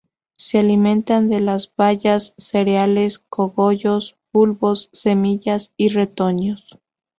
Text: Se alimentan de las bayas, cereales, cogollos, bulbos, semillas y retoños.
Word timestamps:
Se 0.35 0.57
alimentan 0.57 1.29
de 1.29 1.41
las 1.41 1.71
bayas, 1.75 2.33
cereales, 2.39 3.19
cogollos, 3.19 4.17
bulbos, 4.33 4.89
semillas 4.91 5.73
y 5.77 5.89
retoños. 5.89 6.79